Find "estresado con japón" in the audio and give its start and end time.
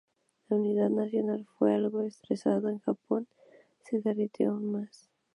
2.01-3.27